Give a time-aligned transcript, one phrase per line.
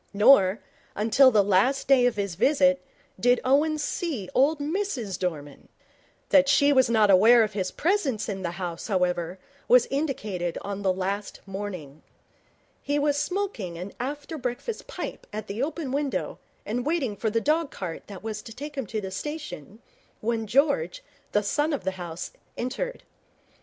[0.15, 0.57] Nor,
[0.95, 2.81] until the last day of his visit,
[3.19, 5.69] did Owen see old Mrs Dorman.
[6.29, 9.37] That she was not unaware of his presence in the house, however,
[9.67, 12.01] was indicated on the last morning.
[12.81, 17.39] He was smoking an after breakfast pipe at the open window and waiting for the
[17.39, 19.83] dog cart that was to take him to the station,
[20.19, 23.03] when George, the son of the house, entered.